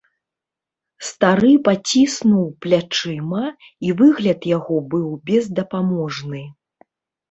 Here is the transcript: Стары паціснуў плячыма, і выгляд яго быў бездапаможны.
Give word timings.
Стары 1.09 1.51
паціснуў 1.67 2.45
плячыма, 2.67 3.45
і 3.85 3.97
выгляд 4.03 4.51
яго 4.57 4.85
быў 4.99 5.07
бездапаможны. 5.33 6.41